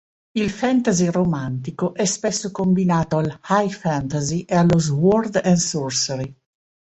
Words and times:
Il 0.33 0.49
fantasy 0.49 1.09
romantico 1.11 1.93
è 1.93 2.05
spesso 2.05 2.49
combinato 2.49 3.17
all'high 3.19 3.69
fantasy 3.69 4.41
e 4.45 4.55
allo 4.55 4.79
sword 4.79 5.39
and 5.43 5.57
sorcery. 5.57 6.35